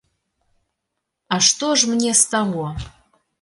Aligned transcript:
А 1.35 1.39
што 1.49 1.69
ж 1.83 1.91
мне 1.93 2.11
з 2.21 2.33
таго? 2.33 2.65